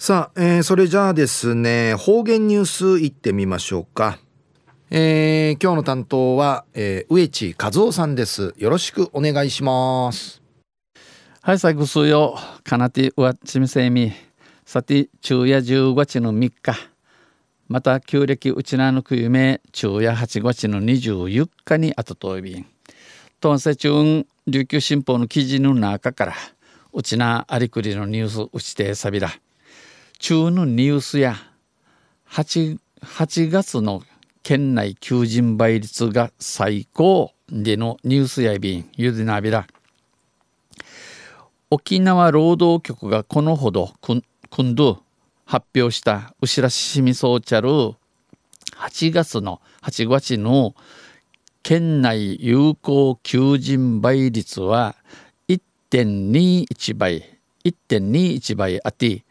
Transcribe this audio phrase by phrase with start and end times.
[0.00, 4.20] さあ、えー、それじゃあですね方言ニュースいってみましょうか。
[4.90, 8.54] えー、今日の担当は、えー、植地和夫さんです。
[8.58, 10.40] よろしくお願いします。
[11.42, 14.12] はい最後数よかなてうわちみせみ。
[14.64, 16.76] さて昼夜15日の3日。
[17.66, 22.66] また旧暦うちなのくゆめ昼夜8月の24日にあとといびん
[23.40, 26.34] とんせ中琉球新報の記事の中から
[26.92, 29.32] うちなありくりのニュースうちてさびら
[30.18, 31.36] 中のニュースや
[32.30, 34.02] 8, 8月の
[34.42, 39.68] 県内求人倍率が最高でのニュースやびんゆでなびら。
[41.70, 45.02] 沖縄労働局がこのほど今度
[45.44, 50.74] 発表したうししみそうちゃる8月の8月の
[51.62, 54.96] 県内有効求人倍率は
[55.48, 59.24] 1.21倍1.21倍あって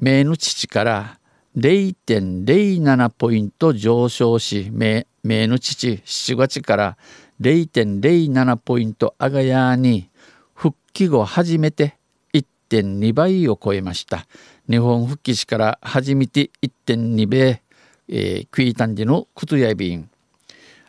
[0.00, 1.18] 名の父から
[1.56, 6.96] 0.07ポイント上昇し名の父7月から
[7.40, 10.10] 0.07ポイント上がやに
[10.54, 11.98] 復帰後初めて
[12.34, 14.26] 1.2倍を超えました。
[14.68, 17.60] 日本復帰しから初めて1.2倍、
[18.08, 20.08] えー、クイタンジのクトヤビン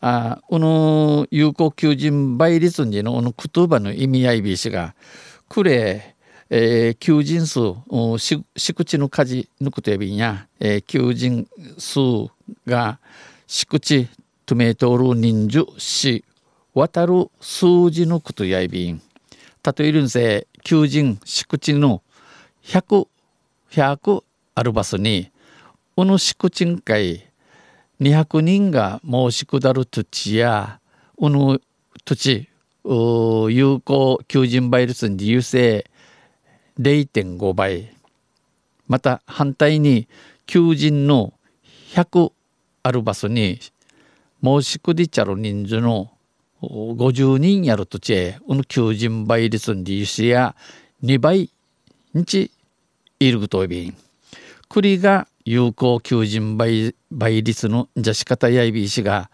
[0.00, 4.94] あこの有効求人倍率にのこの言葉の意味合いびしが
[5.48, 6.15] くれ
[6.48, 7.58] えー、求人数
[8.56, 11.98] 敷地の数抜くてびんや、えー、求人数
[12.66, 12.98] が
[13.46, 14.08] 敷地
[14.44, 16.24] トメトル人数し
[16.72, 19.00] 渡る数字のことやびん。
[19.76, 22.02] 例えるんせ求人敷地の
[22.62, 23.08] 100
[23.72, 24.22] 100
[24.54, 25.30] あるバスに
[25.96, 27.26] この敷地ん会
[28.00, 30.80] 200人が申し下る土地や
[31.16, 31.58] この
[32.04, 32.48] 土地
[32.84, 35.86] 有効求人倍率に優勢
[36.78, 37.92] 0.5倍。
[38.88, 40.08] また反対に
[40.46, 41.32] 求人の
[41.92, 42.32] 100
[42.82, 43.58] ある場所に
[44.42, 46.12] 申しくりちゃる人数の
[46.62, 50.54] 50人やるとちへこの求人倍率に利子や
[51.02, 51.50] 2倍
[52.14, 52.50] 日
[53.18, 53.96] いるとびん。
[54.68, 59.30] 栗が有効求人倍倍率のじゃし方やいびしが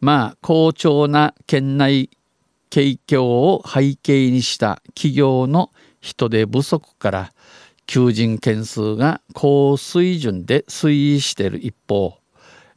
[0.00, 2.10] まあ好調な県内
[2.70, 5.70] 景況を背景にした企業の
[6.08, 7.32] 人手不足から
[7.86, 12.18] 求人件数が高水準で推移している一方、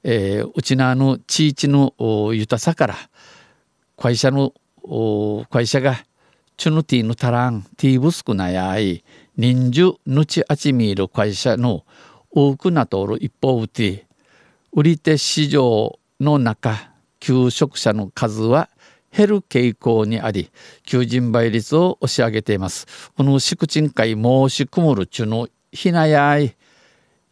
[0.04, 1.94] えー、うちなの地域の
[2.34, 2.96] 豊さから
[3.98, 4.54] 会社の
[5.50, 6.04] 会社が
[6.58, 9.04] チュヌティのタランティーブスクなやい
[9.38, 11.86] 人数ぬちあちみる会社の
[12.32, 14.08] 多くなとる一方うて
[14.74, 18.70] 売り手市場の中求職者の数は
[19.16, 20.52] 減る傾向にあり
[20.84, 23.12] 求人倍率を押し上げています。
[23.16, 24.18] この宿賃会申
[24.50, 26.56] し込むるちゅのひなやい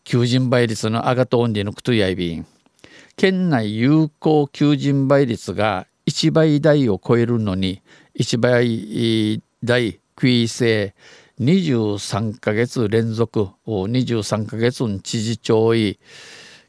[0.03, 2.45] 求人倍率の上がとんでのくとやいびん。
[3.15, 7.81] 県内有効求人倍率が1倍台を超えるのに
[8.17, 10.95] 1倍台食い制
[11.39, 15.99] 23ヶ月連続23ヶ月の知事長位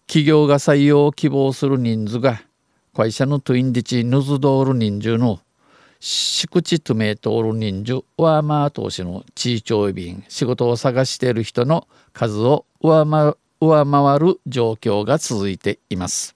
[0.06, 2.42] 企業が採用を希望する人数が
[2.92, 5.38] 会社のトゥインディチヌズドール人数の
[6.00, 13.34] 敷地トメトール人数はまあ投資の地位長便仕事を探している人の数を上回
[14.18, 16.34] る状況が続いています。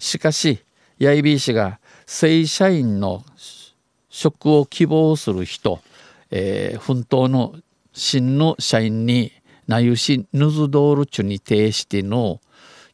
[0.00, 0.64] しかし
[0.98, 3.24] ヤイビー氏が正社員の
[4.08, 5.80] 職を希望する人、
[6.32, 7.54] えー、奮闘の
[7.92, 9.32] 真の社員に
[9.68, 12.40] なゆしヌズドールチュに呈しての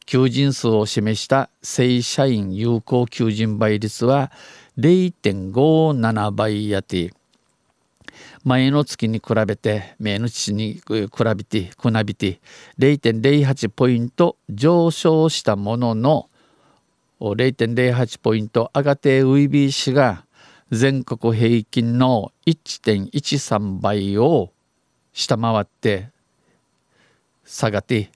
[0.05, 4.31] 求人数を示した正社員有効求人倍率は
[4.77, 7.13] 0.57倍やて。
[8.43, 10.83] 前の月に比べて前の月に比
[11.35, 12.39] べてくなびて
[12.77, 16.29] 0.08ポイント上昇したものの
[17.19, 20.25] 0.08ポイント上がってウイビー氏が
[20.71, 24.51] 全国平均の1.13倍を
[25.11, 26.09] 下回って
[27.45, 28.11] 下がって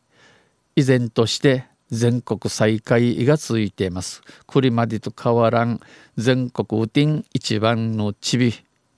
[0.75, 4.21] 依然として全国最下位が続いています。
[4.45, 5.79] これまでと変わらん
[6.17, 8.53] 全国ウティン一番のちび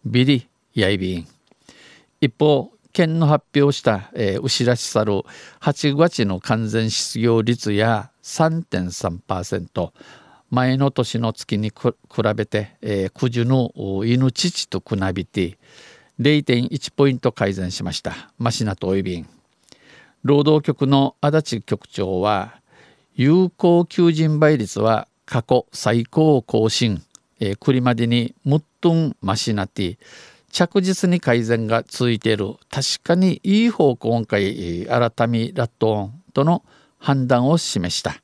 [0.06, 1.28] ビリヤイビン。
[2.20, 5.14] 一方、県の発表した、えー、牛らしさる
[5.62, 9.92] 8月の完全失業率や3.3%
[10.50, 11.94] 前の年の月に比
[12.36, 13.72] べて、えー、九十の
[14.06, 15.58] 犬父とくなびて
[16.20, 18.32] 0.1ポイント改善しました。
[18.38, 19.28] マシナとおいびん。
[20.24, 22.61] 労働局の足立局長は
[23.16, 27.02] 有効求人倍率は過去最高を更新、
[27.40, 29.98] えー、くりまでにもっとんましなって
[30.52, 32.56] 着実に改善が続いている。
[32.70, 36.64] 確かにいい方向今回改めラットオンとの
[37.00, 38.16] 判断を示した、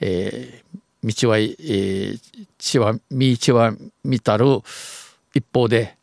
[0.00, 2.18] えー、道は、えー、
[2.58, 4.60] 血は道は見たる。
[5.34, 5.96] 一方で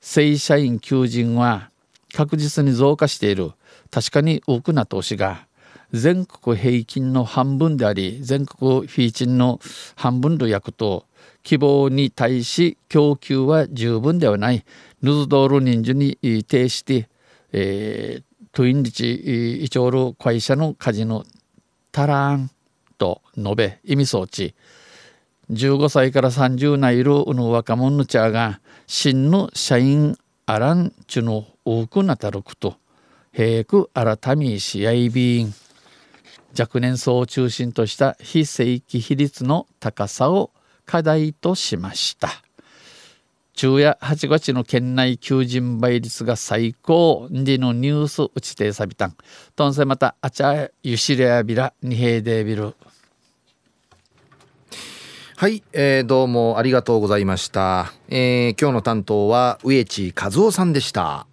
[0.00, 1.70] 正社員求人は
[2.14, 3.52] 確実に増加している。
[3.90, 5.47] 確かに多くな投資が
[5.92, 9.60] 全国平均の半分であり全国フィーチンの
[9.96, 11.06] 半分の役と
[11.42, 14.64] 希望に対し供給は十分ではない
[15.02, 17.08] ヌズドール人数に呈して、
[17.52, 21.24] えー、トゥインリチイチョール会社のカジノ
[21.90, 22.50] タラン
[22.98, 24.54] と述べ意味装置
[25.50, 32.76] 15歳から30代いるの若者の茶が真の社員あらんちゅの多くなたること
[33.32, 35.54] 平く改めし合いびん
[36.58, 40.50] 若年層を中心とした非正規比率の高さを
[40.86, 42.28] 課題としました。
[43.54, 47.28] 昼夜8月の県内求人倍率が最高。
[47.30, 49.16] でのニュース打ちてさびたん
[49.56, 52.74] とんせまたあちゃゆしれやびらにへいでびる
[55.36, 61.28] はい、えー、どうもありがとうございました、えー、今日の担当は植地和夫さんでした。